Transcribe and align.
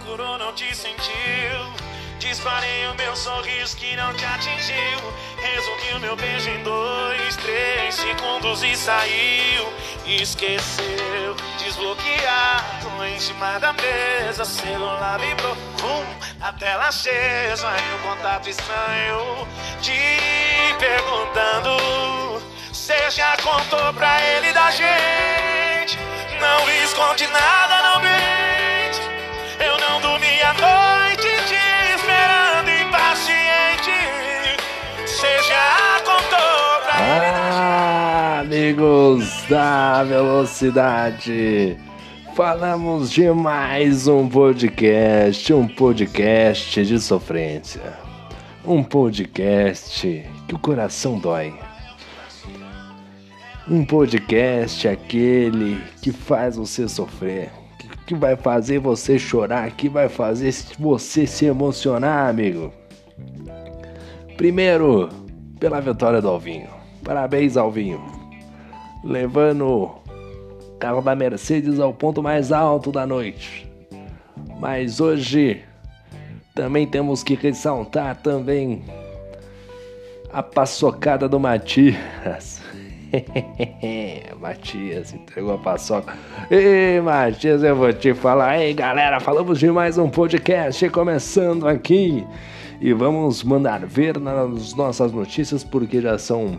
procurou, 0.00 0.38
não 0.38 0.52
te 0.52 0.74
sentiu. 0.74 1.72
Disparei 2.18 2.86
o 2.86 2.94
meu 2.96 3.14
sorriso 3.16 3.76
que 3.76 3.96
não 3.96 4.12
te 4.14 4.24
atingiu. 4.24 4.98
Resumi 5.38 5.92
o 5.96 6.00
meu 6.00 6.16
beijo 6.16 6.50
em 6.50 6.62
dois, 6.62 7.36
três 7.36 7.94
segundos 7.94 8.62
e 8.62 8.76
saiu. 8.76 9.72
Esqueceu, 10.06 11.36
desbloqueado 11.58 13.04
em 13.06 13.18
cima 13.18 13.58
da 13.58 13.72
mesa. 13.72 14.44
Celular 14.44 15.18
vibrou, 15.18 15.56
pum, 15.78 16.04
a 16.40 16.52
tela 16.52 16.88
acesa. 16.88 17.68
E 17.68 17.94
um 17.94 18.08
contato 18.08 18.48
estranho 18.48 19.48
te 19.80 20.74
perguntando. 20.78 22.42
Você 22.72 23.10
já 23.10 23.36
contou 23.38 23.92
pra 23.94 24.20
ele 24.22 24.52
da 24.52 24.70
gente? 24.70 25.98
Não 26.38 26.70
esconde 26.84 27.26
nada, 27.28 27.82
não 27.82 28.00
mente. 28.00 28.39
Amigos 38.70 39.44
da 39.48 40.04
velocidade. 40.04 41.76
Falamos 42.36 43.10
de 43.10 43.28
mais 43.32 44.06
um 44.06 44.28
podcast, 44.28 45.52
um 45.52 45.66
podcast 45.66 46.84
de 46.84 47.00
sofrência. 47.00 47.82
Um 48.64 48.84
podcast 48.84 50.24
que 50.46 50.54
o 50.54 50.58
coração 50.58 51.18
dói. 51.18 51.52
Um 53.68 53.84
podcast 53.84 54.86
aquele 54.86 55.82
que 56.00 56.12
faz 56.12 56.54
você 56.54 56.88
sofrer, 56.88 57.50
que, 58.06 58.14
vai 58.14 58.36
fazer 58.36 58.78
você 58.78 59.18
chorar, 59.18 59.68
que 59.72 59.88
vai 59.88 60.08
fazer 60.08 60.54
você 60.78 61.26
se 61.26 61.44
emocionar, 61.44 62.28
amigo. 62.28 62.72
Primeiro, 64.36 65.08
pela 65.58 65.80
vitória 65.80 66.22
do 66.22 66.28
Alvinho. 66.28 66.68
Parabéns, 67.02 67.56
Alvinho. 67.56 68.19
Levando 69.02 69.66
o 69.66 70.00
carro 70.78 71.00
da 71.00 71.14
Mercedes 71.14 71.80
ao 71.80 71.92
ponto 71.92 72.22
mais 72.22 72.52
alto 72.52 72.92
da 72.92 73.06
noite. 73.06 73.70
Mas 74.58 75.00
hoje 75.00 75.62
também 76.54 76.86
temos 76.86 77.22
que 77.22 77.34
ressaltar 77.34 78.16
também 78.16 78.82
a 80.32 80.42
paçocada 80.42 81.28
do 81.28 81.40
Matias. 81.40 82.60
Matias 84.38 85.12
entregou 85.12 85.54
a 85.54 85.58
paçoca. 85.58 86.14
Ei, 86.50 87.00
Matias, 87.00 87.62
eu 87.62 87.74
vou 87.74 87.92
te 87.92 88.14
falar. 88.14 88.60
Ei, 88.60 88.72
galera, 88.74 89.18
falamos 89.20 89.58
de 89.58 89.70
mais 89.70 89.98
um 89.98 90.08
podcast 90.08 90.88
começando 90.90 91.66
aqui. 91.66 92.24
E 92.80 92.92
vamos 92.92 93.42
mandar 93.42 93.84
ver 93.84 94.18
nas 94.18 94.74
nossas 94.74 95.12
notícias, 95.12 95.62
porque 95.62 96.00
já 96.00 96.16
são 96.16 96.58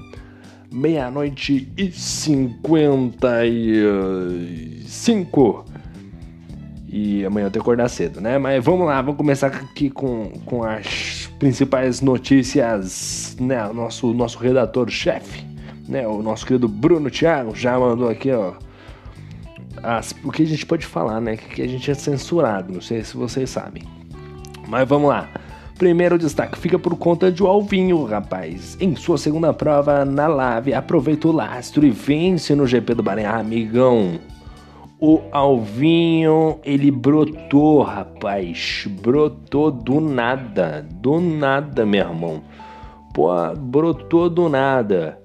meia-noite 0.71 1.71
e 1.77 1.91
cinquenta 1.91 3.45
e 3.45 4.81
cinco. 4.85 5.65
E 6.87 7.23
amanhã 7.25 7.47
eu 7.47 7.51
tenho 7.51 7.63
que 7.63 7.69
acordar 7.69 7.89
cedo, 7.89 8.19
né? 8.19 8.37
Mas 8.37 8.63
vamos 8.63 8.85
lá, 8.85 9.01
vamos 9.01 9.17
começar 9.17 9.47
aqui 9.47 9.89
com, 9.89 10.31
com 10.45 10.63
as 10.63 11.29
principais 11.39 12.01
notícias, 12.01 13.35
né? 13.39 13.65
O 13.67 13.73
nosso, 13.73 14.13
nosso 14.13 14.37
redator-chefe, 14.39 15.45
né? 15.87 16.05
O 16.05 16.21
nosso 16.21 16.45
querido 16.45 16.67
Bruno 16.67 17.09
Thiago 17.09 17.55
já 17.55 17.79
mandou 17.79 18.09
aqui, 18.09 18.31
ó. 18.31 18.55
As, 19.81 20.13
o 20.23 20.31
que 20.31 20.43
a 20.43 20.45
gente 20.45 20.65
pode 20.65 20.85
falar, 20.85 21.21
né? 21.21 21.37
Que 21.37 21.61
a 21.61 21.67
gente 21.67 21.89
é 21.89 21.93
censurado, 21.93 22.73
não 22.73 22.81
sei 22.81 23.03
se 23.03 23.15
vocês 23.15 23.49
sabem. 23.49 23.83
Mas 24.67 24.87
vamos 24.87 25.09
lá. 25.09 25.29
Primeiro 25.81 26.15
destaque 26.15 26.59
fica 26.59 26.77
por 26.77 26.95
conta 26.95 27.31
de 27.31 27.41
Alvinho, 27.41 28.03
rapaz. 28.03 28.77
Em 28.79 28.95
sua 28.95 29.17
segunda 29.17 29.51
prova 29.51 30.05
na 30.05 30.27
Lave, 30.27 30.75
aproveita 30.75 31.27
o 31.27 31.31
lastro 31.31 31.83
e 31.83 31.89
vence 31.89 32.53
no 32.53 32.67
GP 32.67 32.93
do 32.93 33.01
Bahrein. 33.01 33.25
Ah, 33.25 33.39
amigão, 33.39 34.19
o 34.99 35.21
Alvinho, 35.31 36.59
ele 36.63 36.91
brotou, 36.91 37.81
rapaz. 37.81 38.87
Brotou 39.01 39.71
do 39.71 39.99
nada. 39.99 40.87
Do 40.87 41.19
nada, 41.19 41.83
meu 41.83 42.01
irmão. 42.01 42.43
Pô, 43.11 43.29
brotou 43.57 44.29
do 44.29 44.47
nada. 44.49 45.20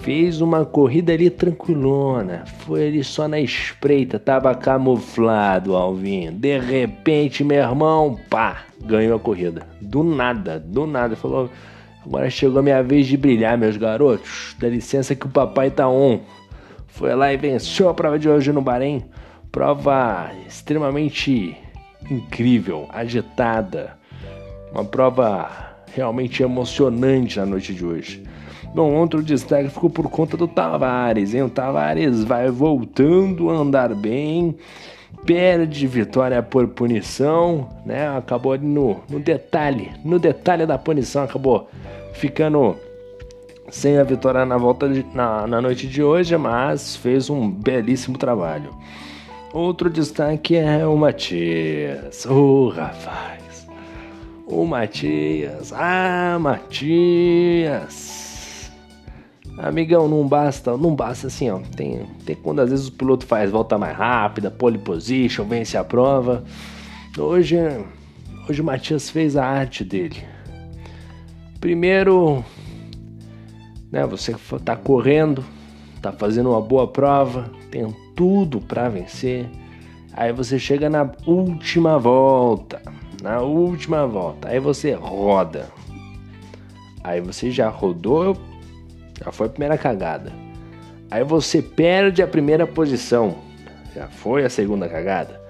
Fez 0.00 0.40
uma 0.40 0.64
corrida 0.64 1.12
ali 1.12 1.28
tranquilona. 1.30 2.44
Foi 2.60 2.86
ali 2.86 3.02
só 3.02 3.26
na 3.26 3.40
espreita. 3.40 4.18
Tava 4.18 4.54
camuflado, 4.54 5.74
Alvinho. 5.74 6.32
De 6.32 6.58
repente, 6.58 7.42
meu 7.42 7.58
irmão, 7.58 8.18
pá, 8.28 8.64
ganhou 8.84 9.16
a 9.16 9.20
corrida. 9.20 9.66
Do 9.80 10.04
nada, 10.04 10.58
do 10.58 10.86
nada. 10.86 11.16
Falou: 11.16 11.50
agora 12.04 12.30
chegou 12.30 12.60
a 12.60 12.62
minha 12.62 12.82
vez 12.82 13.06
de 13.06 13.16
brilhar, 13.16 13.58
meus 13.58 13.76
garotos. 13.76 14.54
Dá 14.58 14.68
licença 14.68 15.14
que 15.14 15.26
o 15.26 15.30
papai 15.30 15.70
tá 15.70 15.88
on. 15.88 16.20
Foi 16.86 17.14
lá 17.14 17.32
e 17.32 17.36
venceu 17.36 17.88
a 17.88 17.94
prova 17.94 18.18
de 18.18 18.28
hoje 18.28 18.52
no 18.52 18.62
Bahrein. 18.62 19.04
Prova 19.50 20.30
extremamente 20.46 21.56
incrível, 22.10 22.86
agitada. 22.90 23.98
Uma 24.72 24.84
prova 24.84 25.50
realmente 25.94 26.42
emocionante 26.42 27.38
na 27.38 27.46
noite 27.46 27.74
de 27.74 27.84
hoje. 27.84 28.22
Bom, 28.74 28.94
outro 28.94 29.22
destaque 29.22 29.70
ficou 29.70 29.88
por 29.88 30.08
conta 30.10 30.36
do 30.36 30.46
Tavares, 30.46 31.34
hein? 31.34 31.42
O 31.42 31.50
Tavares 31.50 32.22
vai 32.22 32.50
voltando 32.50 33.50
a 33.50 33.54
andar 33.54 33.94
bem, 33.94 34.54
perde 35.24 35.86
vitória 35.86 36.42
por 36.42 36.68
punição, 36.68 37.68
né? 37.84 38.08
Acabou 38.16 38.58
no, 38.58 39.00
no 39.08 39.18
detalhe, 39.18 39.90
no 40.04 40.18
detalhe 40.18 40.66
da 40.66 40.76
punição, 40.78 41.24
acabou 41.24 41.68
ficando 42.12 42.76
sem 43.70 43.98
a 43.98 44.04
vitória 44.04 44.44
na 44.44 44.56
volta 44.56 44.88
de, 44.88 45.04
na, 45.14 45.46
na 45.46 45.60
noite 45.60 45.86
de 45.86 46.02
hoje, 46.02 46.36
mas 46.36 46.96
fez 46.96 47.30
um 47.30 47.50
belíssimo 47.50 48.18
trabalho. 48.18 48.70
Outro 49.52 49.88
destaque 49.88 50.56
é 50.56 50.86
o 50.86 50.96
Matias. 50.96 52.26
Ô 52.26 52.66
oh, 52.66 52.68
rapaz! 52.68 53.66
O 54.46 54.64
Matias! 54.66 55.72
Ah, 55.72 56.38
Matias! 56.38 58.17
Amigão, 59.60 60.06
não 60.06 60.26
basta, 60.26 60.76
não 60.76 60.94
basta 60.94 61.26
assim, 61.26 61.50
ó. 61.50 61.58
Tem, 61.76 62.06
tem 62.24 62.36
quando 62.36 62.60
às 62.60 62.70
vezes 62.70 62.86
o 62.86 62.92
piloto 62.92 63.26
faz 63.26 63.50
volta 63.50 63.76
mais 63.76 63.96
rápida, 63.96 64.50
pole 64.50 64.78
position, 64.78 65.44
vence 65.44 65.76
a 65.76 65.82
prova. 65.82 66.44
Hoje, 67.18 67.56
hoje 68.48 68.62
o 68.62 68.64
Matias 68.64 69.10
fez 69.10 69.36
a 69.36 69.44
arte 69.44 69.84
dele. 69.84 70.22
Primeiro, 71.60 72.44
né, 73.90 74.06
você 74.06 74.36
tá 74.64 74.76
correndo, 74.76 75.44
tá 76.00 76.12
fazendo 76.12 76.50
uma 76.50 76.60
boa 76.60 76.86
prova, 76.86 77.50
tem 77.68 77.84
tudo 78.14 78.60
para 78.60 78.88
vencer. 78.88 79.50
Aí 80.12 80.32
você 80.32 80.56
chega 80.56 80.88
na 80.88 81.10
última 81.26 81.98
volta, 81.98 82.80
na 83.20 83.40
última 83.40 84.06
volta, 84.06 84.48
aí 84.48 84.60
você 84.60 84.92
roda. 84.92 85.68
Aí 87.02 87.20
você 87.20 87.50
já 87.50 87.68
rodou 87.68 88.36
já 89.24 89.32
foi 89.32 89.46
a 89.46 89.50
primeira 89.50 89.78
cagada. 89.78 90.32
Aí 91.10 91.24
você 91.24 91.62
perde 91.62 92.22
a 92.22 92.26
primeira 92.26 92.66
posição. 92.66 93.38
Já 93.94 94.08
foi 94.08 94.44
a 94.44 94.50
segunda 94.50 94.88
cagada. 94.88 95.40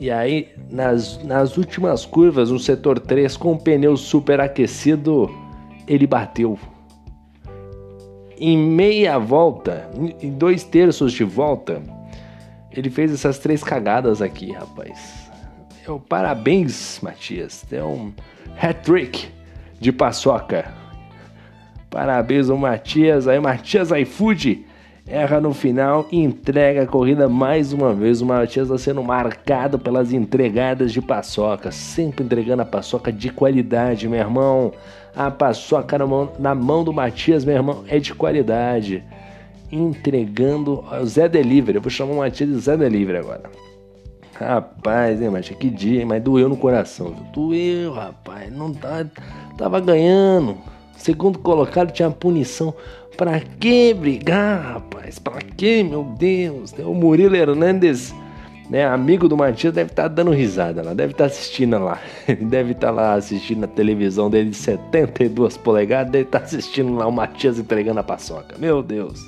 E 0.00 0.10
aí, 0.10 0.48
nas, 0.70 1.22
nas 1.22 1.56
últimas 1.56 2.04
curvas, 2.04 2.50
no 2.50 2.58
setor 2.58 2.98
3, 2.98 3.36
com 3.36 3.52
o 3.52 3.58
pneu 3.58 3.96
superaquecido, 3.96 5.30
ele 5.86 6.06
bateu. 6.06 6.58
Em 8.36 8.58
meia 8.58 9.18
volta, 9.18 9.88
em 10.20 10.32
dois 10.32 10.64
terços 10.64 11.12
de 11.12 11.22
volta, 11.22 11.80
ele 12.72 12.90
fez 12.90 13.12
essas 13.12 13.38
três 13.38 13.62
cagadas 13.62 14.20
aqui, 14.20 14.50
rapaz. 14.52 15.30
Eu, 15.86 16.00
parabéns, 16.00 16.98
Matias. 17.00 17.64
É 17.70 17.82
um 17.84 18.12
hat-trick 18.60 19.28
de 19.78 19.92
paçoca. 19.92 20.83
Parabéns 21.94 22.50
ao 22.50 22.56
Matias, 22.56 23.28
aí 23.28 23.38
Matias 23.38 23.92
iFood 23.92 24.66
erra 25.06 25.40
no 25.40 25.54
final 25.54 26.08
e 26.10 26.18
entrega 26.18 26.82
a 26.82 26.86
corrida 26.88 27.28
mais 27.28 27.72
uma 27.72 27.94
vez. 27.94 28.20
O 28.20 28.26
Matias 28.26 28.66
está 28.66 28.76
sendo 28.76 29.00
marcado 29.00 29.78
pelas 29.78 30.12
entregadas 30.12 30.92
de 30.92 31.00
paçoca, 31.00 31.70
sempre 31.70 32.24
entregando 32.24 32.62
a 32.62 32.64
paçoca 32.64 33.12
de 33.12 33.30
qualidade, 33.30 34.08
meu 34.08 34.18
irmão. 34.18 34.72
A 35.14 35.30
paçoca 35.30 35.96
na 35.96 36.04
mão, 36.04 36.32
na 36.36 36.52
mão 36.52 36.82
do 36.82 36.92
Matias, 36.92 37.44
meu 37.44 37.54
irmão, 37.54 37.84
é 37.86 38.00
de 38.00 38.12
qualidade. 38.12 39.04
Entregando 39.70 40.84
Zé 41.04 41.28
Delivery. 41.28 41.76
Eu 41.76 41.82
vou 41.82 41.90
chamar 41.90 42.12
o 42.12 42.16
Matias 42.16 42.50
de 42.50 42.58
Zé 42.58 42.76
Delivery 42.76 43.18
agora. 43.18 43.44
Rapaz, 44.34 45.22
hein, 45.22 45.30
Matias? 45.30 45.56
Que 45.56 45.70
dia, 45.70 46.00
hein? 46.00 46.06
Mas 46.06 46.20
doeu 46.20 46.48
no 46.48 46.56
coração. 46.56 47.14
Viu? 47.14 47.24
Doeu, 47.32 47.92
rapaz. 47.92 48.52
Não 48.52 48.74
tá, 48.74 49.06
tava 49.56 49.78
ganhando. 49.78 50.73
Segundo 50.96 51.38
colocado 51.38 51.92
tinha 51.92 52.10
punição. 52.10 52.74
Pra 53.16 53.40
que 53.40 53.94
brigar, 53.94 54.74
rapaz? 54.74 55.18
Pra 55.18 55.38
que, 55.38 55.82
meu 55.82 56.04
Deus? 56.18 56.72
O 56.72 56.94
Murilo 56.94 57.36
Hernandes 57.36 58.12
né, 58.68 58.86
amigo 58.86 59.28
do 59.28 59.36
Matias, 59.36 59.74
deve 59.74 59.90
estar 59.90 60.04
tá 60.04 60.08
dando 60.08 60.30
risada 60.30 60.82
lá, 60.82 60.94
deve 60.94 61.12
estar 61.12 61.24
tá 61.24 61.30
assistindo 61.30 61.78
lá. 61.78 62.00
deve 62.40 62.72
estar 62.72 62.88
tá 62.88 62.92
lá 62.92 63.14
assistindo 63.14 63.64
a 63.64 63.68
televisão 63.68 64.30
dele 64.30 64.50
de 64.50 64.56
72 64.56 65.56
polegadas, 65.56 66.10
deve 66.10 66.24
estar 66.24 66.40
tá 66.40 66.44
assistindo 66.44 66.94
lá 66.94 67.06
o 67.06 67.12
Matias 67.12 67.58
entregando 67.58 68.00
a 68.00 68.02
paçoca. 68.02 68.56
Meu 68.58 68.82
Deus. 68.82 69.20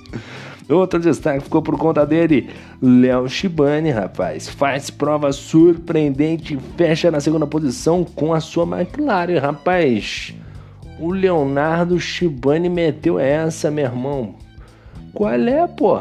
Outro 0.68 0.98
destaque 0.98 1.44
ficou 1.44 1.62
por 1.62 1.78
conta 1.78 2.04
dele, 2.04 2.50
Léo 2.82 3.28
Shibani, 3.28 3.90
rapaz. 3.90 4.48
Faz 4.48 4.90
prova 4.90 5.30
surpreendente, 5.32 6.58
fecha 6.76 7.08
na 7.08 7.20
segunda 7.20 7.46
posição 7.46 8.04
com 8.04 8.34
a 8.34 8.40
sua 8.40 8.64
McLaren, 8.64 9.38
rapaz. 9.38 10.34
O 10.98 11.10
Leonardo 11.10 12.00
Shibani 12.00 12.70
meteu 12.70 13.18
essa, 13.18 13.70
meu 13.70 13.84
irmão. 13.84 14.34
Qual 15.12 15.32
é, 15.32 15.66
pô? 15.66 16.00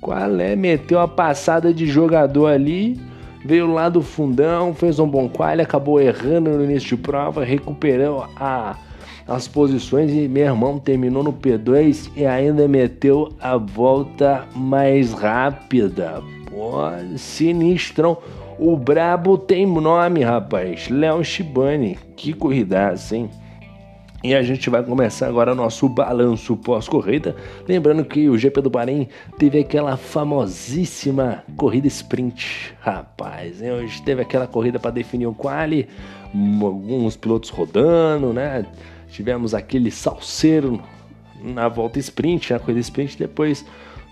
Qual 0.00 0.40
é? 0.40 0.54
Meteu 0.54 1.00
a 1.00 1.08
passada 1.08 1.72
de 1.72 1.86
jogador 1.86 2.48
ali, 2.48 3.00
veio 3.44 3.72
lá 3.72 3.88
do 3.88 4.02
fundão, 4.02 4.74
fez 4.74 4.98
um 4.98 5.08
bom 5.08 5.28
qual, 5.28 5.58
acabou 5.58 6.00
errando 6.00 6.50
no 6.50 6.64
início 6.64 6.96
de 6.96 7.02
prova, 7.02 7.42
recuperou 7.42 8.26
a, 8.36 8.76
as 9.26 9.48
posições 9.48 10.12
e 10.12 10.28
meu 10.28 10.44
irmão 10.44 10.78
terminou 10.78 11.22
no 11.22 11.32
P2 11.32 12.10
e 12.14 12.26
ainda 12.26 12.68
meteu 12.68 13.32
a 13.40 13.56
volta 13.56 14.44
mais 14.54 15.12
rápida. 15.14 16.22
Pô, 16.50 16.76
sinistrão. 17.16 18.18
O 18.58 18.76
brabo 18.76 19.38
tem 19.38 19.64
nome, 19.66 20.22
rapaz. 20.22 20.88
Léo 20.90 21.24
Shibani. 21.24 21.98
Que 22.16 22.32
corrida, 22.32 22.94
hein? 23.12 23.30
E 24.22 24.34
a 24.34 24.42
gente 24.42 24.68
vai 24.68 24.82
começar 24.82 25.28
agora 25.28 25.54
nosso 25.54 25.88
balanço 25.88 26.56
pós-corrida. 26.56 27.36
Lembrando 27.68 28.04
que 28.04 28.28
o 28.28 28.36
GP 28.36 28.60
do 28.62 28.68
Bahrein 28.68 29.08
teve 29.38 29.60
aquela 29.60 29.96
famosíssima 29.96 31.44
corrida 31.56 31.86
sprint. 31.86 32.74
Rapaz, 32.80 33.62
hoje 33.62 34.02
teve 34.02 34.20
aquela 34.20 34.48
corrida 34.48 34.80
para 34.80 34.90
definir 34.90 35.28
o 35.28 35.34
quali, 35.34 35.86
alguns 36.60 37.16
pilotos 37.16 37.48
rodando, 37.48 38.32
né? 38.32 38.66
Tivemos 39.08 39.54
aquele 39.54 39.88
salseiro 39.88 40.82
na 41.40 41.68
volta 41.68 42.00
sprint, 42.00 42.52
na 42.52 42.58
corrida 42.58 42.80
sprint. 42.80 43.16
Depois 43.16 43.64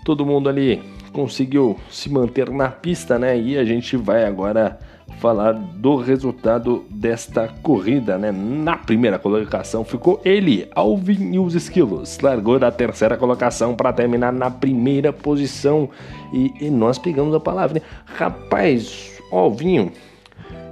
todo 0.05 0.25
mundo 0.25 0.47
ali 0.47 0.81
conseguiu 1.11 1.77
se 1.91 2.09
manter 2.09 2.49
na 2.49 2.69
pista, 2.69 3.19
né? 3.19 3.37
E 3.37 3.57
a 3.57 3.65
gente 3.65 3.97
vai 3.97 4.23
agora 4.23 4.79
falar 5.19 5.53
do 5.53 5.95
resultado 5.95 6.85
desta 6.89 7.47
corrida, 7.61 8.17
né? 8.17 8.31
Na 8.31 8.77
primeira 8.77 9.17
colocação 9.17 9.83
ficou 9.83 10.21
ele, 10.23 10.69
Alvin 10.75 11.33
e 11.33 11.39
os 11.39 11.55
Esquilos. 11.55 12.19
Largou 12.19 12.59
da 12.59 12.71
terceira 12.71 13.17
colocação 13.17 13.75
para 13.75 13.91
terminar 13.91 14.31
na 14.31 14.51
primeira 14.51 15.11
posição. 15.11 15.89
E, 16.31 16.53
e, 16.61 16.69
nós 16.69 16.97
pegamos 16.97 17.33
a 17.33 17.39
palavra, 17.39 17.79
né? 17.79 17.81
Rapaz, 18.05 19.19
Alvinho, 19.31 19.91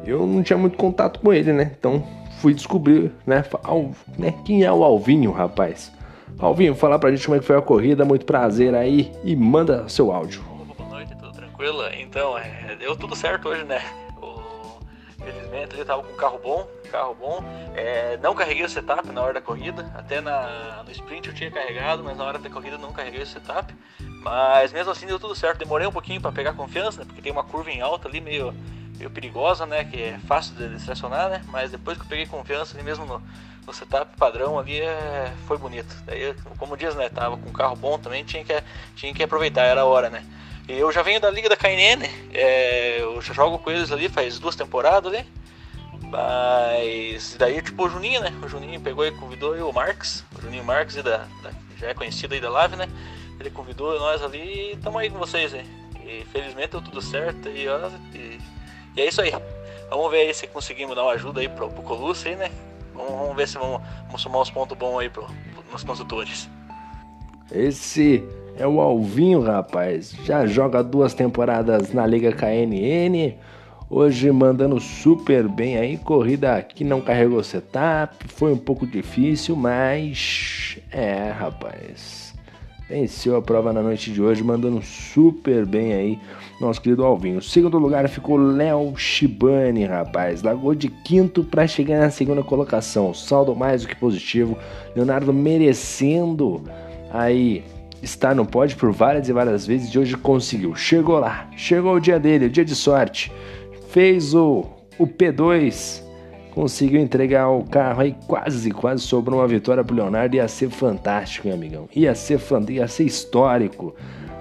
eu 0.06 0.26
não 0.28 0.44
tinha 0.44 0.58
muito 0.58 0.78
contato 0.78 1.20
com 1.20 1.34
ele, 1.34 1.52
né? 1.52 1.72
Então 1.78 2.04
fui 2.40 2.54
descobrir, 2.54 3.12
né? 3.26 3.44
Al, 3.64 3.92
né? 4.18 4.34
Quem 4.46 4.64
é 4.64 4.72
o 4.72 4.84
Alvinho, 4.84 5.32
rapaz? 5.32 5.92
Alvinho, 6.38 6.76
falar 6.76 7.00
pra 7.00 7.10
gente 7.12 7.26
como 7.26 7.38
é 7.38 7.40
que 7.40 7.46
foi 7.46 7.58
a 7.58 7.62
corrida, 7.62 8.04
muito 8.04 8.26
prazer 8.26 8.76
aí 8.76 9.12
e 9.24 9.36
manda 9.36 9.88
seu 9.88 10.12
áudio. 10.12 10.44
Boa 10.78 10.90
noite, 10.90 11.16
tudo 11.16 11.32
tranquilo? 11.32 11.82
Então, 11.98 12.38
é, 12.38 12.76
deu 12.78 12.96
tudo 12.96 13.16
certo 13.16 13.50
hoje, 13.50 13.64
né? 13.64 13.82
Felizmente 15.26 15.74
ele 15.74 15.82
estava 15.82 16.04
com 16.04 16.14
um 16.14 16.16
carro 16.16 16.38
bom, 16.38 16.70
carro 16.92 17.16
bom. 17.16 17.44
É, 17.76 18.18
não 18.18 18.36
carreguei 18.36 18.64
o 18.64 18.70
setup 18.70 19.12
na 19.12 19.22
hora 19.22 19.34
da 19.34 19.42
corrida, 19.42 19.92
até 19.96 20.22
na, 20.22 20.84
no 20.84 20.92
sprint 20.92 21.28
eu 21.28 21.34
tinha 21.34 21.50
carregado, 21.50 22.04
mas 22.04 22.16
na 22.16 22.24
hora 22.24 22.38
da 22.38 22.50
corrida 22.50 22.78
não 22.78 22.94
carreguei 22.94 23.24
o 23.24 23.26
setup. 23.26 23.74
Mas 24.22 24.72
mesmo 24.72 24.92
assim 24.92 25.08
deu 25.08 25.20
tudo 25.20 25.36
certo. 25.36 25.60
Demorei 25.60 25.88
um 25.88 25.92
pouquinho 25.92 26.22
para 26.22 26.32
pegar 26.32 26.54
confiança, 26.54 27.00
né, 27.00 27.06
porque 27.06 27.22
tem 27.22 27.32
uma 27.32 27.44
curva 27.44 27.72
em 27.72 27.82
alta 27.82 28.08
ali 28.08 28.22
meio, 28.22 28.54
meio 28.98 29.10
perigosa, 29.10 29.66
né, 29.66 29.84
que 29.84 30.02
é 30.02 30.20
fácil 30.28 30.56
de 30.56 30.76
estacionar, 30.76 31.30
né. 31.30 31.42
Mas 31.48 31.72
depois 31.72 31.98
que 31.98 32.04
eu 32.04 32.08
peguei 32.08 32.26
confiança 32.28 32.76
ali 32.76 32.84
mesmo 32.84 33.06
no, 33.06 33.22
no 33.66 33.74
setup 33.74 34.16
padrão 34.18 34.60
ali 34.60 34.80
é, 34.80 35.34
foi 35.48 35.58
bonito. 35.58 35.96
Daí, 36.06 36.36
como 36.58 36.78
diz, 36.78 36.96
né, 36.96 37.10
tava 37.10 37.36
com 37.36 37.50
um 37.50 37.54
carro 37.54 37.76
bom 37.76 37.98
também, 37.98 38.24
tinha 38.24 38.44
que, 38.44 38.64
tinha 38.96 39.14
que 39.14 39.24
aproveitar, 39.24 39.64
era 39.64 39.82
a 39.82 39.86
hora, 39.86 40.10
né. 40.10 40.24
Eu 40.68 40.92
já 40.92 41.04
venho 41.04 41.20
da 41.20 41.30
Liga 41.30 41.48
da 41.48 41.56
KNN, 41.56 42.10
é, 42.34 43.00
eu 43.00 43.22
já 43.22 43.34
jogo 43.34 43.60
com 43.60 43.70
eles 43.70 43.92
ali 43.92 44.10
faz 44.10 44.40
duas 44.40 44.56
temporadas 44.56 45.14
ali. 45.14 45.26
Mas 46.10 47.36
daí, 47.38 47.62
tipo, 47.62 47.86
o 47.86 47.90
Juninho, 47.90 48.22
né? 48.22 48.34
O 48.44 48.48
Juninho 48.48 48.80
pegou 48.82 49.06
e 49.06 49.12
convidou 49.12 49.56
eu, 49.56 49.70
o 49.70 49.74
Marx, 49.74 50.24
o 50.36 50.42
Juninho 50.42 50.64
Marx, 50.64 50.96
da, 50.96 51.28
da, 51.44 51.52
já 51.78 51.90
é 51.90 51.94
conhecido 51.94 52.34
aí 52.34 52.40
da 52.40 52.50
Live, 52.50 52.76
né? 52.76 52.88
Ele 53.40 53.50
convidou 53.50 54.00
nós 54.00 54.24
ali 54.24 54.40
e 54.40 54.72
estamos 54.74 55.00
aí 55.02 55.10
com 55.10 55.18
vocês, 55.18 55.54
hein? 55.54 55.66
E 56.04 56.26
felizmente 56.32 56.70
deu 56.70 56.82
tudo 56.82 57.02
certo 57.02 57.50
e, 57.50 57.68
ó, 57.68 57.90
e, 58.14 58.40
e, 58.96 59.02
é 59.02 59.08
isso 59.08 59.22
aí. 59.22 59.34
Vamos 59.90 60.10
ver 60.10 60.22
aí 60.22 60.34
se 60.34 60.48
conseguimos 60.48 60.96
dar 60.96 61.04
uma 61.04 61.14
ajuda 61.14 61.42
aí 61.42 61.50
pro, 61.50 61.70
pro 61.70 61.84
Colucci 61.84 62.30
aí, 62.30 62.36
né? 62.36 62.52
Vamos, 62.94 63.12
vamos, 63.12 63.36
ver 63.36 63.48
se 63.48 63.58
vamos, 63.58 63.82
vamos 64.06 64.22
somar 64.22 64.42
uns 64.42 64.50
pontos 64.50 64.78
bons 64.78 65.00
aí 65.00 65.10
pro, 65.10 65.26
pro, 65.26 65.64
nos 65.72 65.84
consultores. 65.84 66.50
Esse 67.52 68.24
é 68.58 68.68
o 68.68 68.80
Alvinho, 68.80 69.42
rapaz. 69.42 70.16
Já 70.24 70.46
joga 70.46 70.84
duas 70.84 71.14
temporadas 71.14 71.94
na 71.94 72.06
Liga 72.06 72.32
KNN. 72.32 73.36
Hoje 73.90 74.32
mandando 74.32 74.80
super 74.80 75.48
bem 75.48 75.78
aí. 75.78 75.98
Corrida 75.98 76.62
que 76.62 76.84
não 76.84 77.02
carregou 77.02 77.44
setup. 77.44 78.28
Foi 78.28 78.54
um 78.54 78.58
pouco 78.58 78.88
difícil, 78.88 79.56
mas. 79.56 80.80
É, 80.92 81.32
rapaz. 81.32 82.34
Venceu 82.88 83.36
a 83.36 83.42
prova 83.42 83.74
na 83.74 83.82
noite 83.82 84.12
de 84.12 84.22
hoje, 84.22 84.44
mandando 84.44 84.80
super 84.84 85.66
bem 85.66 85.92
aí, 85.92 86.20
nosso 86.62 86.80
querido 86.80 87.04
Alvinho. 87.04 87.42
Segundo 87.42 87.80
lugar 87.80 88.08
ficou 88.08 88.38
Léo 88.38 88.96
Shibani, 88.96 89.86
rapaz. 89.86 90.44
Largou 90.44 90.76
de 90.76 90.90
quinto 90.90 91.44
para 91.44 91.66
chegar 91.66 92.00
na 92.00 92.12
segunda 92.12 92.44
colocação. 92.44 93.12
Saldo 93.12 93.56
mais 93.56 93.82
do 93.82 93.88
que 93.88 93.96
positivo. 93.96 94.56
Leonardo 94.96 95.34
merecendo 95.34 96.64
aí 97.12 97.64
está 98.02 98.34
no 98.34 98.46
pódio 98.46 98.78
por 98.78 98.92
várias 98.92 99.28
e 99.28 99.34
várias 99.34 99.66
vezes 99.66 99.94
e 99.94 100.00
hoje 100.00 100.16
conseguiu. 100.16 100.76
Chegou 100.76 101.20
lá, 101.20 101.50
chegou 101.56 101.96
o 101.96 102.00
dia 102.00 102.20
dele, 102.20 102.46
o 102.46 102.50
dia 102.50 102.66
de 102.66 102.76
sorte. 102.76 103.32
Fez 103.90 104.34
o, 104.34 104.66
o 105.00 105.08
P2, 105.08 106.04
conseguiu 106.54 107.02
entregar 107.02 107.50
o 107.50 107.64
carro 107.64 108.02
aí, 108.02 108.16
quase, 108.28 108.72
quase 108.72 109.04
sobrou 109.04 109.40
uma 109.40 109.48
vitória 109.48 109.84
pro 109.84 109.96
Leonardo. 109.96 110.36
Ia 110.36 110.48
ser 110.48 110.70
fantástico, 110.70 111.48
meu 111.48 111.56
amigão. 111.56 111.90
Ia 111.96 112.14
ser, 112.16 112.40
ia 112.70 112.88
ser 112.88 113.04
histórico. 113.04 113.96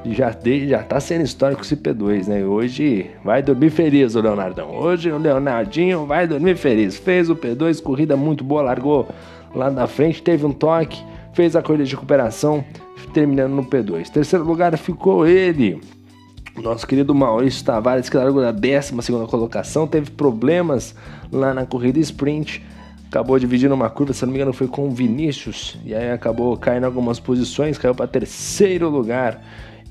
Já, 0.06 0.36
já 0.66 0.82
tá 0.82 1.00
sendo 1.00 1.24
histórico 1.24 1.62
esse 1.62 1.76
P2, 1.76 2.26
né? 2.26 2.44
Hoje 2.44 3.10
vai 3.24 3.42
dormir 3.42 3.70
feliz 3.70 4.14
o 4.14 4.20
Leonardão. 4.20 4.70
Hoje 4.70 5.10
o 5.10 5.16
Leonardinho 5.16 6.04
vai 6.04 6.26
dormir 6.26 6.56
feliz. 6.56 6.98
Fez 6.98 7.30
o 7.30 7.36
P2, 7.36 7.82
corrida 7.82 8.16
muito 8.16 8.44
boa, 8.44 8.60
largou 8.60 9.08
lá 9.54 9.70
na 9.70 9.86
frente, 9.86 10.22
teve 10.22 10.44
um 10.44 10.52
toque, 10.52 11.02
fez 11.32 11.56
a 11.56 11.62
corrida 11.62 11.84
de 11.84 11.94
recuperação 11.94 12.64
terminando 13.14 13.52
no 13.52 13.64
P2. 13.64 14.10
Terceiro 14.10 14.44
lugar 14.44 14.76
ficou 14.76 15.26
ele, 15.26 15.80
nosso 16.62 16.86
querido 16.86 17.14
Maurício 17.14 17.64
Tavares, 17.64 18.08
que 18.08 18.16
largou 18.16 18.42
na 18.42 18.52
12 18.52 18.92
colocação, 19.28 19.86
teve 19.86 20.10
problemas 20.10 20.94
lá 21.32 21.54
na 21.54 21.64
corrida 21.64 21.98
sprint, 22.00 22.64
acabou 23.08 23.38
dividindo 23.38 23.74
uma 23.74 23.88
curva, 23.88 24.12
se 24.12 24.24
não 24.26 24.32
me 24.32 24.38
engano 24.38 24.52
foi 24.52 24.66
com 24.66 24.88
o 24.88 24.90
Vinícius, 24.90 25.78
e 25.84 25.94
aí 25.94 26.10
acabou 26.10 26.56
caindo 26.56 26.84
algumas 26.84 27.18
posições, 27.18 27.78
caiu 27.78 27.94
para 27.94 28.06
terceiro 28.06 28.88
lugar. 28.88 29.40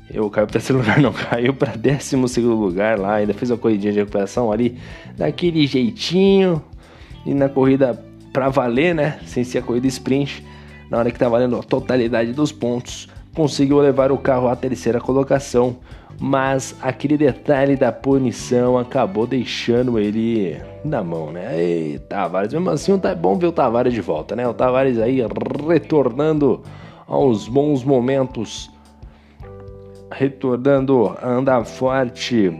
Eu 0.09 0.29
caiu 0.29 0.45
para 0.45 0.53
terceiro 0.53 0.79
lugar, 0.83 0.99
não, 0.99 1.13
caiu 1.13 1.53
para 1.53 1.75
décimo 1.75 2.27
segundo 2.27 2.55
lugar 2.55 2.99
lá, 2.99 3.15
ainda 3.15 3.33
fez 3.33 3.51
uma 3.51 3.57
corridinha 3.57 3.93
de 3.93 3.99
recuperação 3.99 4.51
ali, 4.51 4.77
daquele 5.17 5.65
jeitinho, 5.65 6.61
e 7.25 7.33
na 7.33 7.49
corrida 7.49 8.03
para 8.31 8.49
valer, 8.49 8.95
né, 8.95 9.19
sem 9.25 9.43
ser 9.43 9.59
a 9.59 9.61
corrida 9.61 9.87
sprint, 9.87 10.43
na 10.89 10.97
hora 10.97 11.11
que 11.11 11.19
tá 11.19 11.29
valendo 11.29 11.57
a 11.57 11.63
totalidade 11.63 12.33
dos 12.33 12.51
pontos, 12.51 13.07
conseguiu 13.33 13.79
levar 13.79 14.11
o 14.11 14.17
carro 14.17 14.47
à 14.47 14.55
terceira 14.55 14.99
colocação, 14.99 15.77
mas 16.19 16.75
aquele 16.81 17.17
detalhe 17.17 17.75
da 17.75 17.91
punição 17.91 18.77
acabou 18.77 19.25
deixando 19.25 19.97
ele 19.97 20.61
na 20.85 21.03
mão, 21.03 21.31
né? 21.31 21.63
E 21.63 21.99
Tavares, 21.99 22.53
mesmo 22.53 22.69
assim, 22.69 22.97
tá 22.99 23.15
bom 23.15 23.37
ver 23.37 23.47
o 23.47 23.51
Tavares 23.51 23.93
de 23.93 24.01
volta, 24.01 24.35
né? 24.35 24.47
O 24.47 24.53
Tavares 24.53 24.99
aí 24.99 25.19
retornando 25.67 26.61
aos 27.07 27.47
bons 27.47 27.83
momentos, 27.83 28.69
retornando 30.13 31.15
a 31.21 31.27
andar 31.27 31.65
forte 31.65 32.53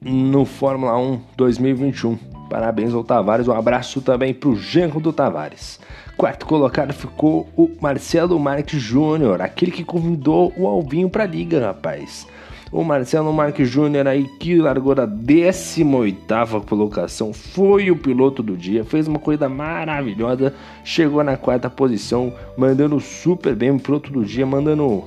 no 0.00 0.44
Fórmula 0.44 0.96
1 0.98 1.20
2021. 1.36 2.16
Parabéns 2.48 2.92
ao 2.92 3.02
Tavares, 3.02 3.48
um 3.48 3.52
abraço 3.52 4.02
também 4.02 4.34
pro 4.34 4.54
genro 4.54 5.00
do 5.00 5.12
Tavares. 5.12 5.80
Quarto 6.16 6.46
colocado 6.46 6.92
ficou 6.92 7.48
o 7.56 7.70
Marcelo 7.80 8.38
Marques 8.38 8.80
Júnior, 8.80 9.40
aquele 9.40 9.72
que 9.72 9.82
convidou 9.82 10.52
o 10.56 10.66
Alvinho 10.66 11.10
para 11.10 11.24
a 11.24 11.26
liga, 11.26 11.66
rapaz. 11.66 12.26
O 12.70 12.84
Marcelo 12.84 13.32
Marques 13.32 13.68
Júnior 13.68 14.06
aí 14.06 14.24
que 14.38 14.56
largou 14.56 14.94
da 14.94 15.06
18ª 15.06 16.64
colocação, 16.64 17.32
foi 17.32 17.90
o 17.90 17.96
piloto 17.96 18.42
do 18.42 18.56
dia, 18.56 18.84
fez 18.84 19.08
uma 19.08 19.18
corrida 19.18 19.48
maravilhosa, 19.48 20.54
chegou 20.84 21.24
na 21.24 21.36
quarta 21.36 21.70
posição, 21.70 22.32
mandando 22.56 23.00
super 23.00 23.54
bem 23.54 23.70
o 23.70 23.80
piloto 23.80 24.12
do 24.12 24.24
dia, 24.24 24.44
mandando 24.44 25.04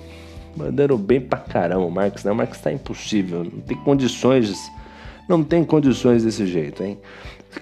Mandando 0.57 0.97
bem 0.97 1.21
pra 1.21 1.37
caramba 1.37 1.85
o 1.85 1.91
Marques, 1.91 2.23
né? 2.23 2.31
O 2.31 2.35
Marques 2.35 2.59
tá 2.59 2.71
impossível, 2.71 3.43
não 3.43 3.61
tem 3.61 3.77
condições, 3.77 4.71
não 5.29 5.43
tem 5.43 5.63
condições 5.63 6.23
desse 6.23 6.47
jeito, 6.47 6.83
hein? 6.83 6.97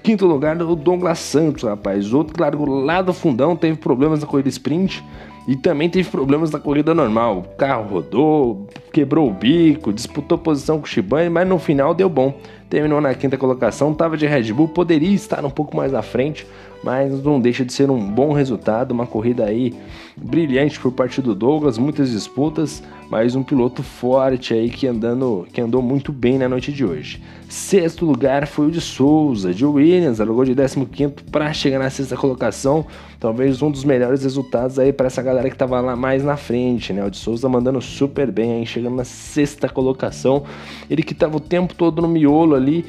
Quinto 0.02 0.26
lugar, 0.26 0.60
o 0.62 0.76
Douglas 0.76 1.20
Santos, 1.20 1.64
rapaz. 1.64 2.14
Outro 2.14 2.34
que 2.34 2.42
largou 2.42 2.68
lá 2.68 3.02
do 3.02 3.14
fundão, 3.14 3.56
teve 3.56 3.78
problemas 3.78 4.22
na 4.22 4.28
corrida 4.28 4.50
sprint 4.50 5.04
e 5.48 5.56
também 5.56 5.90
teve 5.90 6.10
problemas 6.10 6.52
na 6.52 6.60
corrida 6.60 6.94
normal. 6.94 7.40
O 7.40 7.56
carro 7.56 7.96
rodou, 7.96 8.68
quebrou 8.92 9.30
o 9.30 9.34
bico, 9.34 9.94
disputou 9.94 10.38
posição 10.38 10.80
com 10.80 10.86
o 10.86 10.88
Shibane, 10.88 11.30
mas 11.30 11.48
no 11.48 11.60
final 11.60 11.94
deu 11.94 12.10
bom. 12.10 12.40
Terminou 12.70 13.00
na 13.00 13.14
quinta 13.14 13.38
colocação, 13.38 13.92
estava 13.92 14.18
de 14.18 14.26
Red 14.26 14.52
Bull, 14.54 14.68
poderia 14.68 15.14
estar 15.14 15.46
um 15.46 15.50
pouco 15.50 15.78
mais 15.78 15.94
à 15.94 16.02
frente, 16.02 16.48
mas 16.86 17.24
não 17.24 17.42
deixa 17.42 17.66
de 17.66 17.74
ser 17.74 17.90
um 17.90 18.00
bom 18.00 18.32
resultado, 18.32 18.92
uma 18.92 19.08
corrida 19.08 19.44
aí 19.44 19.74
brilhante 20.16 20.80
por 20.80 20.92
parte 20.92 21.20
do 21.20 21.34
Douglas, 21.34 21.80
muitas 21.80 22.12
disputas, 22.12 22.84
mas 23.10 23.36
um 23.36 23.42
piloto 23.42 23.82
forte 23.82 24.54
aí 24.54 24.70
que 24.70 24.86
andando, 24.86 25.48
que 25.52 25.60
andou 25.60 25.82
muito 25.82 26.14
bem 26.14 26.38
na 26.38 26.48
noite 26.48 26.72
de 26.72 26.86
hoje. 26.86 27.20
Sexto 27.50 28.06
lugar 28.06 28.46
foi 28.46 28.68
o 28.68 28.72
de 28.72 28.80
Souza, 28.80 29.52
de 29.52 29.66
Williams, 29.66 30.20
largou 30.20 30.46
de 30.46 30.54
15 30.54 30.86
para 31.32 31.52
chegar 31.54 31.80
na 31.80 31.90
sexta 31.90 32.16
colocação, 32.16 32.86
talvez 33.20 33.64
um 33.64 33.72
dos 33.72 33.84
melhores 33.84 34.22
resultados 34.22 34.78
aí 34.78 34.94
para 34.94 35.08
essa 35.08 35.24
galera 35.24 35.50
que 35.50 35.56
estava 35.56 35.82
lá 35.82 35.96
mais 35.96 36.24
na 36.24 36.38
frente, 36.38 36.94
né? 36.94 37.04
O 37.04 37.10
de 37.10 37.18
Souza 37.18 37.50
mandando 37.50 37.82
super 37.82 38.32
bem 38.32 38.60
aí, 38.60 38.66
chegando 38.68 38.96
na 38.96 39.04
sexta 39.04 39.68
colocação. 39.68 40.44
Ele 40.88 41.02
que 41.02 41.14
estava 41.14 41.36
o 41.36 41.40
tempo 41.40 41.74
todo 41.74 42.00
no 42.00 42.08
miolo 42.08 42.54
ali, 42.54 42.86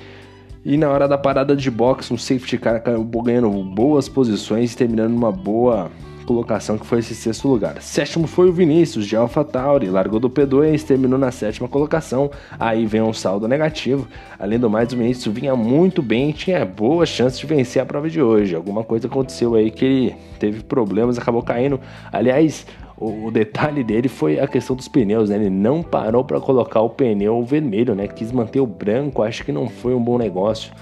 e 0.68 0.76
na 0.76 0.90
hora 0.90 1.06
da 1.06 1.16
parada 1.16 1.54
de 1.54 1.70
boxe, 1.70 2.12
um 2.12 2.18
safety 2.18 2.58
car 2.58 2.74
acabou 2.74 3.22
ganhando 3.22 3.48
boas 3.62 4.08
posições, 4.08 4.74
terminando 4.74 5.12
numa 5.12 5.30
boa 5.30 5.92
colocação 6.26 6.76
que 6.76 6.84
foi 6.84 6.98
esse 6.98 7.14
sexto 7.14 7.46
lugar. 7.46 7.80
Sétimo 7.80 8.26
foi 8.26 8.48
o 8.48 8.52
Vinícius 8.52 9.06
de 9.06 9.14
AlphaTauri, 9.14 9.88
largou 9.88 10.18
do 10.18 10.28
P2, 10.28 10.82
terminou 10.82 11.20
na 11.20 11.30
sétima 11.30 11.68
colocação. 11.68 12.32
Aí 12.58 12.84
vem 12.84 13.00
um 13.00 13.12
saldo 13.12 13.46
negativo. 13.46 14.08
Além 14.40 14.58
do 14.58 14.68
mais, 14.68 14.92
o 14.92 14.96
Vinícius 14.96 15.32
vinha 15.32 15.54
muito 15.54 16.02
bem, 16.02 16.32
tinha 16.32 16.64
boa 16.66 17.06
chance 17.06 17.38
de 17.38 17.46
vencer 17.46 17.80
a 17.80 17.86
prova 17.86 18.10
de 18.10 18.20
hoje. 18.20 18.56
Alguma 18.56 18.82
coisa 18.82 19.06
aconteceu 19.06 19.54
aí 19.54 19.70
que 19.70 19.84
ele 19.84 20.16
teve 20.40 20.64
problemas, 20.64 21.16
acabou 21.16 21.44
caindo. 21.44 21.78
Aliás, 22.12 22.66
o, 22.98 23.30
detalhe 23.30 23.84
dele 23.84 24.08
foi 24.08 24.40
a 24.40 24.46
questão 24.46 24.74
dos 24.74 24.88
pneus, 24.88 25.28
né? 25.28 25.36
Ele 25.36 25.50
não 25.50 25.82
parou 25.82 26.24
para 26.24 26.40
colocar 26.40 26.80
o 26.80 26.88
pneu 26.88 27.42
vermelho, 27.44 27.94
né? 27.94 28.08
Quis 28.08 28.32
manter 28.32 28.60
o 28.60 28.66
branco, 28.66 29.22
acho 29.22 29.44
que 29.44 29.52
não 29.52 29.68
foi 29.68 29.94
um 29.94 30.02
bom 30.02 30.16
negócio. 30.16 30.72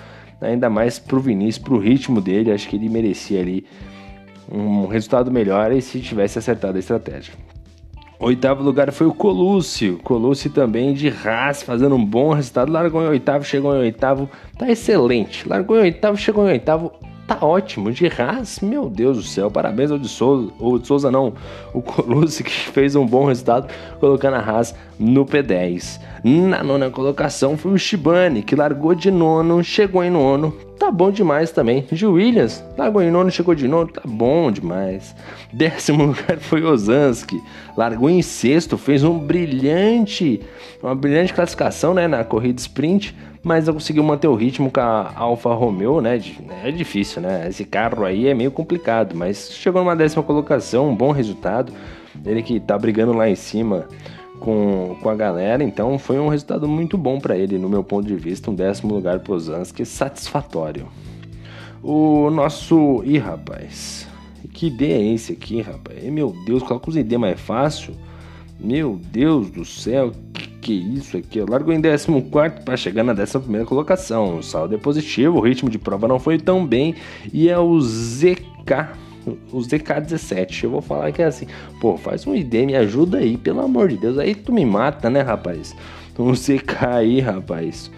Ainda 0.41 0.71
mais 0.71 0.99
pro 0.99 1.19
Vinícius, 1.19 1.65
pro 1.65 1.79
ritmo 1.79 2.21
dele, 2.21 2.53
acho 2.53 2.69
que 2.69 2.77
ele 2.77 2.89
merecia 2.89 3.41
ali 3.41 3.67
um 4.51 4.87
resultado 4.87 5.31
melhor 5.31 5.73
e 5.73 5.81
se 5.81 6.01
tivesse 6.01 6.39
acertado 6.39 6.77
a 6.77 6.81
estratégia. 6.81 7.35
Oitavo 8.19 8.63
lugar 8.63 8.93
foi 8.93 9.07
o 9.07 9.13
Colúcio. 9.13 9.99
Colúcio 9.99 10.51
também 10.51 10.95
de 10.95 11.09
Haas, 11.09 11.63
fazendo 11.63 11.97
um 11.97 12.05
bom 12.05 12.33
resultado. 12.33 12.71
Largou 12.71 13.03
em 13.03 13.09
oitavo, 13.09 13.45
chegou 13.45 13.75
em 13.75 13.81
oitavo. 13.81 14.31
Tá 14.57 14.71
excelente. 14.71 15.49
Largou 15.49 15.77
em 15.79 15.83
oitavo, 15.83 16.17
chegou 16.17 16.49
em 16.49 16.53
oitavo. 16.53 16.93
Tá 17.27 17.39
ótimo. 17.41 17.91
De 17.91 18.07
Haas, 18.07 18.61
meu 18.61 18.91
Deus 18.91 19.17
do 19.17 19.23
céu. 19.23 19.51
Parabéns 19.51 19.91
ao 19.91 19.99
de 19.99 20.09
Souza. 20.09 20.53
Ou 20.59 20.79
de 20.79 20.87
Souza 20.87 21.11
não. 21.11 21.33
O 21.73 21.81
Colúcio 21.81 22.45
que 22.45 22.51
fez 22.51 22.95
um 22.95 23.07
bom 23.07 23.25
resultado 23.27 23.69
colocando 23.99 24.35
a 24.35 24.41
Haas 24.41 24.75
no 24.99 25.25
P10. 25.25 26.01
Na 26.23 26.63
nona 26.63 26.91
colocação 26.91 27.57
foi 27.57 27.73
o 27.73 27.79
Shibane, 27.79 28.43
que 28.43 28.55
largou 28.55 28.95
de 28.95 29.11
nono, 29.11 29.63
chegou 29.65 30.05
em 30.05 30.11
nono, 30.11 30.55
tá 30.85 30.91
bom 30.91 31.11
demais 31.11 31.51
também. 31.51 31.87
De 31.91 32.07
Williams, 32.07 32.63
largou 32.77 33.03
em 33.03 33.11
nono, 33.11 33.31
chegou 33.31 33.55
de 33.55 33.67
nono, 33.67 33.91
tá 33.91 34.03
bom 34.05 34.51
demais. 34.51 35.15
Décimo 35.53 36.05
lugar 36.07 36.39
foi 36.39 36.63
Ozanski, 36.63 37.41
largou 37.77 38.11
em 38.11 38.21
sexto, 38.21 38.77
fez 38.77 39.03
um 39.03 39.19
brilhante, 39.19 40.41
uma 40.83 40.95
brilhante 40.95 41.33
classificação 41.33 41.95
né, 41.95 42.07
na 42.07 42.23
corrida 42.23 42.61
sprint, 42.61 43.17
mas 43.43 43.67
não 43.67 43.75
conseguiu 43.75 44.03
manter 44.03 44.29
o 44.29 44.35
ritmo 44.35 44.71
com 44.71 44.81
a 44.81 45.13
Alfa 45.17 45.55
Romeo, 45.55 46.01
né? 46.01 46.21
É 46.63 46.71
difícil, 46.71 47.23
né? 47.23 47.47
Esse 47.49 47.65
carro 47.65 48.05
aí 48.05 48.27
é 48.27 48.35
meio 48.35 48.51
complicado, 48.51 49.15
mas 49.15 49.51
chegou 49.53 49.83
numa 49.83 49.97
décima 49.97 50.23
colocação, 50.23 50.91
um 50.91 50.95
bom 50.95 51.13
resultado. 51.13 51.73
Ele 52.25 52.43
que 52.43 52.61
tá 52.61 52.79
brigando 52.79 53.13
lá 53.13 53.29
em 53.29 53.35
cima 53.35 53.87
com, 54.41 54.97
com 55.01 55.09
a 55.09 55.15
galera, 55.15 55.63
então 55.63 55.99
foi 55.99 56.19
um 56.19 56.29
resultado 56.29 56.67
muito 56.69 56.99
bom 56.99 57.19
para 57.19 57.37
ele, 57.37 57.59
no 57.59 57.69
meu 57.69 57.85
ponto 57.85 58.07
de 58.07 58.17
vista, 58.17 58.51
um 58.51 58.55
décimo 58.55 58.95
lugar 58.95 59.21
pro 59.21 59.39
Zansky, 59.39 59.85
satisfatório. 59.85 60.89
O 61.83 62.31
nosso. 62.31 63.03
Ih, 63.05 63.19
rapaz, 63.19 64.09
que 64.53 64.67
ID 64.67 64.83
é 64.83 65.03
esse 65.13 65.33
aqui, 65.33 65.61
rapaz? 65.61 66.03
Meu 66.05 66.35
Deus, 66.47 66.63
coloca 66.63 66.89
os 66.89 66.97
ID 66.97 67.13
mais 67.15 67.39
fácil. 67.39 67.95
Meu 68.59 68.99
Deus 69.13 69.51
do 69.51 69.65
céu, 69.65 70.13
que, 70.33 70.49
que 70.49 70.73
isso 70.73 71.17
aqui? 71.17 71.39
Eu 71.39 71.47
largo 71.49 71.73
em 71.73 71.83
14 71.83 72.07
para 72.65 72.77
chegar 72.77 73.05
na 73.05 73.13
11 73.13 73.65
colocação. 73.67 74.39
O 74.39 74.43
saldo 74.43 74.75
é 74.75 74.79
positivo, 74.79 75.39
o 75.39 75.41
ritmo 75.41 75.69
de 75.69 75.79
prova 75.79 76.09
não 76.09 76.19
foi 76.19 76.39
tão 76.39 76.67
bem 76.67 76.95
e 77.33 77.49
é 77.49 77.59
o 77.59 77.79
ZK 77.81 79.04
o 79.27 79.59
ZK17. 79.59 80.65
Eu 80.65 80.71
vou 80.71 80.81
falar 80.81 81.13
que 81.13 81.23
é 81.23 81.27
assim, 81.27 81.47
pô, 81.81 81.97
faz 81.97 82.27
um 82.27 82.35
ID, 82.35 82.67
me 82.67 82.77
ajuda 82.77 83.19
aí, 83.19 83.37
pelo 83.37 83.61
amor 83.61 83.89
de 83.89 83.97
Deus. 83.97 84.19
Aí 84.19 84.35
tu 84.35 84.53
me 84.53 84.65
mata, 84.65 85.09
né, 85.11 85.21
rapaz? 85.21 85.75
Um 86.19 86.35
ZK 86.35 86.87
aí, 86.87 87.21
rapaz, 87.21 87.91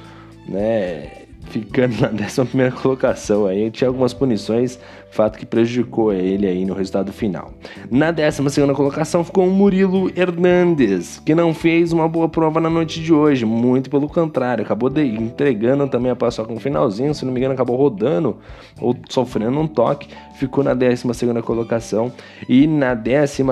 né? 0.49 1.26
Ficando 1.47 2.01
na 2.01 2.11
11 2.11 2.71
colocação 2.83 3.47
aí, 3.47 3.71
tinha 3.71 3.89
algumas 3.89 4.13
punições, 4.13 4.79
fato 5.11 5.39
que 5.39 5.47
prejudicou 5.47 6.13
ele 6.13 6.47
aí 6.47 6.65
no 6.65 6.75
resultado 6.75 7.13
final. 7.13 7.53
Na 7.91 8.11
12 8.11 8.43
colocação 8.75 9.25
ficou 9.25 9.47
o 9.47 9.51
Murilo 9.51 10.11
Hernandes, 10.17 11.21
que 11.25 11.35
não 11.35 11.55
fez 11.55 11.93
uma 11.93 12.09
boa 12.09 12.29
prova 12.29 12.61
na 12.61 12.69
noite 12.69 13.01
de 13.01 13.13
hoje, 13.13 13.45
muito 13.45 13.89
pelo 13.89 14.09
contrário, 14.09 14.65
acabou 14.65 14.91
entregando 14.99 15.89
também 15.89 16.11
a 16.11 16.17
paçoca 16.17 16.53
no 16.53 16.61
finalzinho, 16.61 17.15
se 17.15 17.25
não 17.25 17.33
me 17.33 17.41
engano, 17.41 17.55
acabou 17.55 17.77
rodando 17.77 18.37
ou 18.81 18.97
sofrendo 19.09 19.59
um 19.59 19.67
toque, 19.67 20.09
ficou 20.39 20.63
na 20.63 20.75
12 20.75 21.05
colocação 21.45 22.13
e 22.49 22.67
na 22.67 22.95
13 22.95 23.45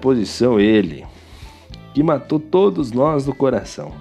posição 0.00 0.60
ele, 0.60 1.04
que 1.94 2.02
matou 2.02 2.38
todos 2.38 2.92
nós 2.92 3.24
do 3.24 3.34
coração. 3.34 3.92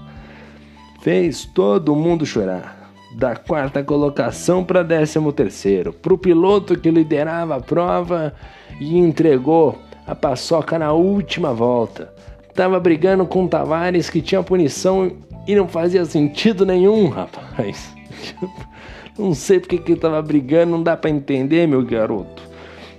Fez 1.02 1.46
todo 1.46 1.96
mundo 1.96 2.26
chorar 2.26 2.83
da 3.16 3.36
quarta 3.36 3.84
colocação 3.84 4.64
para 4.64 4.84
décimo 4.84 5.32
terceiro, 5.32 5.94
para 5.94 6.14
o 6.14 6.18
piloto 6.18 6.78
que 6.78 6.90
liderava 6.90 7.56
a 7.56 7.62
prova 7.62 8.34
e 8.80 8.98
entregou 8.98 9.78
a 10.06 10.16
paçoca 10.16 10.78
na 10.80 10.92
última 10.92 11.54
volta. 11.54 12.14
Tava 12.54 12.80
brigando 12.80 13.26
com 13.26 13.46
o 13.46 13.48
Tavares 13.48 14.10
que 14.10 14.22
tinha 14.22 14.44
punição 14.44 15.12
e 15.48 15.56
não 15.56 15.68
fazia 15.68 16.06
sentido 16.06 16.66
nenhum, 16.66 17.08
rapaz. 17.10 17.94
Não 19.18 19.36
sei 19.36 19.60
porque 19.60 19.78
que 19.78 19.96
tava 19.96 20.20
brigando, 20.24 20.72
não 20.72 20.82
dá 20.82 20.98
para 20.98 21.12
entender, 21.12 21.68
meu 21.68 21.86
garoto. 21.86 22.42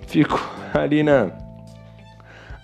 Fico 0.07 0.41
ali 0.73 1.03
na 1.03 1.33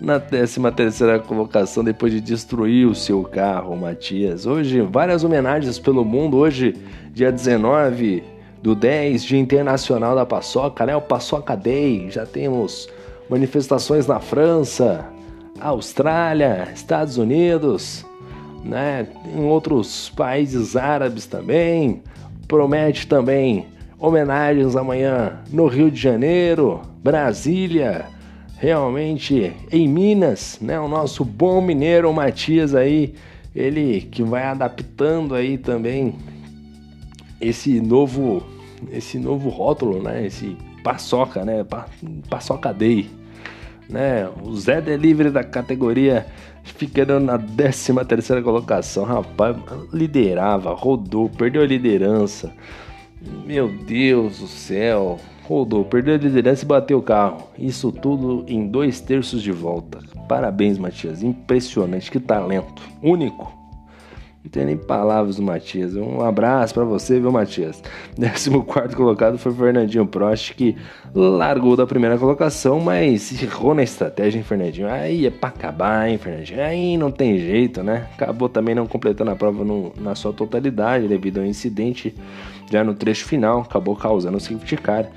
na 0.01 0.19
13 0.19 0.59
terceira 0.71 1.19
colocação 1.19 1.83
depois 1.83 2.11
de 2.11 2.19
destruir 2.19 2.87
o 2.87 2.95
seu 2.95 3.23
carro, 3.23 3.77
Matias. 3.77 4.47
Hoje, 4.47 4.81
várias 4.81 5.23
homenagens 5.23 5.77
pelo 5.77 6.03
mundo. 6.03 6.37
Hoje, 6.37 6.75
dia 7.13 7.31
19 7.31 8.23
do 8.63 8.73
10, 8.73 9.23
Dia 9.23 9.39
Internacional 9.39 10.15
da 10.15 10.25
Paçoca, 10.25 10.87
né? 10.87 10.95
O 10.95 11.01
Paçoca 11.01 11.55
Day. 11.55 12.09
Já 12.09 12.25
temos 12.25 12.89
manifestações 13.29 14.07
na 14.07 14.19
França, 14.19 15.05
Austrália, 15.59 16.67
Estados 16.73 17.17
Unidos, 17.17 18.03
né? 18.65 19.07
Em 19.35 19.43
outros 19.43 20.09
países 20.09 20.75
árabes 20.75 21.27
também. 21.27 22.01
Promete 22.47 23.05
também 23.05 23.67
homenagens 23.99 24.75
amanhã 24.75 25.39
no 25.51 25.67
Rio 25.67 25.91
de 25.91 26.01
Janeiro, 26.01 26.81
Brasília, 27.03 28.05
realmente 28.61 29.51
em 29.71 29.87
Minas, 29.87 30.59
né? 30.61 30.79
O 30.79 30.87
nosso 30.87 31.25
bom 31.25 31.59
mineiro 31.59 32.13
Matias 32.13 32.75
aí, 32.75 33.15
ele 33.55 34.01
que 34.01 34.21
vai 34.21 34.43
adaptando 34.43 35.33
aí 35.33 35.57
também 35.57 36.13
esse 37.41 37.81
novo 37.81 38.43
esse 38.91 39.17
novo 39.17 39.49
rótulo, 39.49 40.03
né? 40.03 40.27
Esse 40.27 40.55
paçoca, 40.83 41.43
né? 41.43 41.63
Pa, 41.63 41.87
paçoca 42.29 42.71
Day, 42.71 43.09
né? 43.89 44.29
O 44.43 44.55
Zé 44.55 44.79
Delivery 44.79 45.31
da 45.31 45.43
categoria 45.43 46.27
ficando 46.63 47.19
na 47.19 47.39
13 47.39 48.05
terceira 48.05 48.43
colocação, 48.43 49.05
rapaz, 49.05 49.57
liderava, 49.91 50.71
rodou, 50.75 51.27
perdeu 51.29 51.63
a 51.63 51.65
liderança. 51.65 52.53
Meu 53.43 53.67
Deus 53.67 54.37
do 54.37 54.47
céu, 54.47 55.19
Rodou, 55.51 55.83
perdeu 55.83 56.15
a 56.15 56.17
liderança 56.17 56.63
e 56.63 56.67
bateu 56.67 56.97
o 56.97 57.01
carro. 57.01 57.49
Isso 57.57 57.91
tudo 57.91 58.45
em 58.47 58.65
dois 58.65 59.01
terços 59.01 59.43
de 59.43 59.51
volta. 59.51 59.99
Parabéns, 60.25 60.77
Matias. 60.77 61.21
Impressionante, 61.21 62.09
que 62.09 62.21
talento. 62.21 62.81
Único. 63.03 63.59
Não 64.41 64.49
tem 64.49 64.65
nem 64.65 64.77
palavras 64.77 65.35
do 65.35 65.43
Matias. 65.43 65.93
Um 65.93 66.21
abraço 66.21 66.73
para 66.73 66.85
você, 66.85 67.19
viu, 67.19 67.33
Matias? 67.33 67.83
14 68.17 68.95
colocado 68.95 69.37
foi 69.37 69.53
Fernandinho 69.53 70.07
Prost, 70.07 70.53
que 70.53 70.75
largou 71.13 71.75
da 71.75 71.85
primeira 71.85 72.17
colocação, 72.17 72.79
mas 72.79 73.43
errou 73.43 73.75
na 73.75 73.83
estratégia, 73.83 74.39
hein, 74.39 74.45
Fernandinho? 74.45 74.87
Aí 74.87 75.27
é 75.27 75.29
pra 75.29 75.49
acabar, 75.49 76.09
hein, 76.09 76.17
Fernandinho? 76.17 76.61
Aí 76.61 76.97
não 76.97 77.11
tem 77.11 77.37
jeito, 77.37 77.83
né? 77.83 78.07
Acabou 78.13 78.47
também 78.47 78.73
não 78.73 78.87
completando 78.87 79.31
a 79.31 79.35
prova 79.35 79.65
no, 79.65 79.91
na 79.97 80.15
sua 80.15 80.31
totalidade 80.31 81.09
devido 81.09 81.39
ao 81.39 81.45
incidente 81.45 82.15
já 82.71 82.85
no 82.85 82.93
trecho 82.93 83.25
final, 83.25 83.59
acabou 83.61 83.97
causando 83.97 84.37
o 84.37 84.39
safety 84.39 84.77
car. 84.77 85.09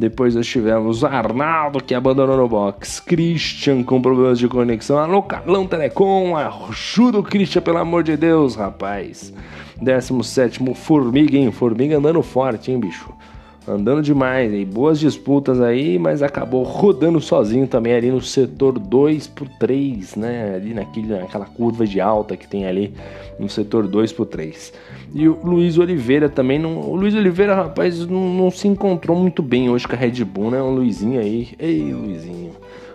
Depois 0.00 0.34
nós 0.34 0.46
tivemos 0.46 1.04
Arnaldo 1.04 1.84
que 1.84 1.94
abandonou 1.94 2.34
no 2.34 2.48
box, 2.48 3.00
Christian 3.00 3.82
com 3.82 4.00
problemas 4.00 4.38
de 4.38 4.48
conexão, 4.48 4.96
alô 4.98 5.22
Carlão 5.22 5.66
Telecom, 5.66 6.34
ajuda 6.38 7.18
o 7.18 7.22
Christian 7.22 7.60
pelo 7.60 7.76
amor 7.76 8.02
de 8.02 8.16
Deus, 8.16 8.54
rapaz. 8.54 9.30
17 9.78 10.74
Formiga, 10.74 11.36
hein? 11.36 11.52
Formiga 11.52 11.98
andando 11.98 12.22
forte, 12.22 12.72
hein, 12.72 12.80
bicho? 12.80 13.12
Andando 13.70 14.02
demais, 14.02 14.52
e 14.52 14.64
boas 14.64 14.98
disputas 14.98 15.60
aí, 15.60 15.96
mas 15.96 16.24
acabou 16.24 16.64
rodando 16.64 17.20
sozinho 17.20 17.68
também 17.68 17.94
ali 17.94 18.10
no 18.10 18.20
setor 18.20 18.76
2 18.76 19.28
por 19.28 19.48
3, 19.60 20.16
né? 20.16 20.54
Ali 20.56 20.74
naquele, 20.74 21.06
naquela 21.06 21.44
curva 21.44 21.86
de 21.86 22.00
alta 22.00 22.36
que 22.36 22.48
tem 22.48 22.66
ali 22.66 22.92
no 23.38 23.48
setor 23.48 23.86
2 23.86 24.12
por 24.12 24.26
3. 24.26 24.72
E 25.14 25.28
o 25.28 25.38
Luiz 25.44 25.78
Oliveira 25.78 26.28
também 26.28 26.58
não. 26.58 26.80
O 26.80 26.96
Luiz 26.96 27.14
Oliveira, 27.14 27.54
rapaz, 27.54 28.04
não, 28.06 28.34
não, 28.34 28.50
se 28.50 28.66
encontrou 28.66 29.16
muito 29.16 29.40
bem 29.40 29.70
hoje 29.70 29.86
com 29.86 29.94
a 29.94 29.98
Red 29.98 30.24
Bull, 30.24 30.50
né? 30.50 30.60
O 30.60 30.70
Luizinho 30.70 31.20
aí. 31.20 31.50
Ei, 31.56 31.92
Luizinho. 31.92 32.50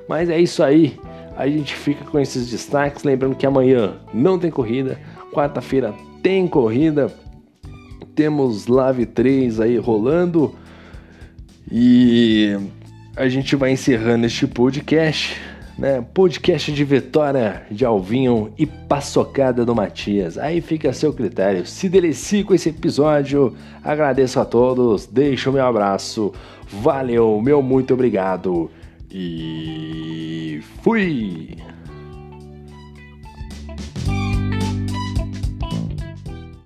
Mas 0.09 0.29
é 0.29 0.37
isso 0.37 0.61
aí. 0.61 0.99
A 1.37 1.47
gente 1.47 1.73
fica 1.73 2.03
com 2.03 2.19
esses 2.19 2.49
destaques. 2.49 3.05
Lembrando 3.05 3.35
que 3.35 3.45
amanhã 3.45 3.93
não 4.13 4.37
tem 4.37 4.51
corrida. 4.51 4.99
Quarta-feira 5.31 5.93
tem 6.21 6.47
corrida. 6.47 7.09
Temos 8.13 8.67
Live 8.67 9.05
3 9.05 9.61
aí 9.61 9.77
rolando. 9.77 10.53
E 11.71 12.57
a 13.15 13.27
gente 13.27 13.55
vai 13.55 13.71
encerrando 13.71 14.25
este 14.25 14.45
podcast 14.45 15.39
né? 15.77 16.03
Podcast 16.13 16.71
de 16.71 16.83
Vitória 16.83 17.63
de 17.69 17.85
Alvinho 17.85 18.53
e 18.57 18.65
Paçocada 18.65 19.65
do 19.65 19.75
Matias. 19.75 20.37
Aí 20.37 20.61
fica 20.61 20.89
a 20.89 20.93
seu 20.93 21.13
critério. 21.13 21.65
Se 21.65 21.89
delicie 21.89 22.43
com 22.43 22.53
esse 22.53 22.69
episódio. 22.69 23.55
Agradeço 23.83 24.39
a 24.39 24.45
todos. 24.45 25.05
Deixo 25.05 25.49
o 25.49 25.53
meu 25.53 25.65
abraço. 25.65 26.33
Valeu, 26.67 27.41
meu 27.41 27.61
muito 27.61 27.93
obrigado. 27.93 28.71
E 29.11 30.61
fui! 30.81 31.74